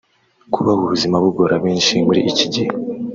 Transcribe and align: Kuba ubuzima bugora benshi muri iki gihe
Kuba 0.53 0.71
ubuzima 0.79 1.15
bugora 1.23 1.55
benshi 1.63 1.93
muri 2.05 2.21
iki 2.31 2.45
gihe 2.53 2.69